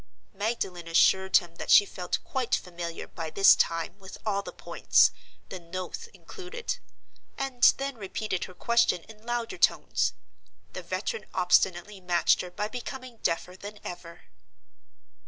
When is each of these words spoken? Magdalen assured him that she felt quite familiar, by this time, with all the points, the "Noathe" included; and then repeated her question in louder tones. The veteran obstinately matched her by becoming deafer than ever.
Magdalen 0.33 0.87
assured 0.87 1.37
him 1.37 1.57
that 1.57 1.69
she 1.69 1.85
felt 1.85 2.23
quite 2.23 2.55
familiar, 2.55 3.07
by 3.07 3.29
this 3.29 3.55
time, 3.55 3.99
with 3.99 4.17
all 4.25 4.41
the 4.41 4.51
points, 4.51 5.11
the 5.49 5.59
"Noathe" 5.59 6.07
included; 6.07 6.79
and 7.37 7.61
then 7.77 7.99
repeated 7.99 8.45
her 8.45 8.55
question 8.55 9.03
in 9.03 9.23
louder 9.23 9.59
tones. 9.59 10.13
The 10.73 10.81
veteran 10.81 11.27
obstinately 11.35 12.01
matched 12.01 12.41
her 12.41 12.49
by 12.49 12.67
becoming 12.67 13.17
deafer 13.17 13.55
than 13.55 13.79
ever. 13.83 14.21